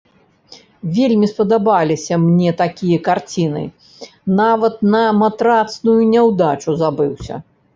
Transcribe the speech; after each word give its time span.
Вельмі 0.97 1.27
спадабаліся 1.33 2.13
мне 2.23 2.49
такія 2.61 2.97
карціны, 3.09 3.63
нават 4.41 4.75
на 4.95 5.03
матрацную 5.21 5.99
няўдачу 6.17 6.69
забыўся. 6.83 7.35